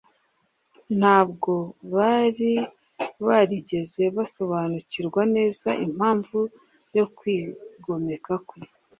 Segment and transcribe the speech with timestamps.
[0.99, 1.53] Ntabwo
[1.95, 2.53] bari
[3.27, 6.39] barigeze basobanukirwa neza impamvu
[6.97, 8.59] yo kwigomeka kwe.